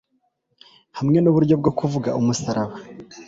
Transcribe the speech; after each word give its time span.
Hamwe 0.97 1.17
n’uburyo 1.19 1.55
bwo 1.61 1.71
kuvuga 1.79 2.09
umusaraba 2.19 2.75